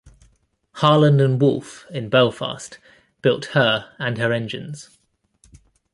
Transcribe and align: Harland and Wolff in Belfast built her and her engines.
Harland 0.77 1.21
and 1.21 1.39
Wolff 1.39 1.85
in 1.91 2.09
Belfast 2.09 2.79
built 3.21 3.45
her 3.53 3.93
and 3.99 4.17
her 4.17 4.33
engines. 4.33 4.97